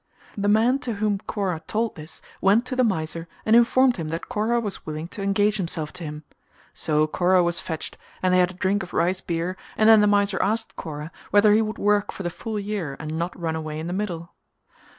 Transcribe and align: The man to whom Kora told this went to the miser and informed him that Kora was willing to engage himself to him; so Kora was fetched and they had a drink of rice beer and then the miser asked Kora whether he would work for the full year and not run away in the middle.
The 0.35 0.47
man 0.47 0.79
to 0.79 0.93
whom 0.95 1.19
Kora 1.27 1.61
told 1.67 1.93
this 1.95 2.23
went 2.41 2.65
to 2.65 2.75
the 2.75 2.83
miser 2.83 3.27
and 3.45 3.55
informed 3.55 3.97
him 3.97 4.09
that 4.09 4.27
Kora 4.29 4.59
was 4.59 4.83
willing 4.83 5.07
to 5.09 5.21
engage 5.21 5.57
himself 5.57 5.93
to 5.93 6.03
him; 6.03 6.23
so 6.73 7.05
Kora 7.05 7.43
was 7.43 7.59
fetched 7.59 7.99
and 8.23 8.33
they 8.33 8.39
had 8.39 8.49
a 8.49 8.53
drink 8.55 8.81
of 8.81 8.93
rice 8.95 9.21
beer 9.21 9.57
and 9.77 9.87
then 9.87 10.01
the 10.01 10.07
miser 10.07 10.41
asked 10.41 10.75
Kora 10.75 11.11
whether 11.29 11.53
he 11.53 11.61
would 11.61 11.77
work 11.77 12.11
for 12.11 12.23
the 12.23 12.31
full 12.31 12.59
year 12.59 12.97
and 12.99 13.15
not 13.15 13.39
run 13.39 13.55
away 13.55 13.79
in 13.79 13.85
the 13.85 13.93
middle. 13.93 14.33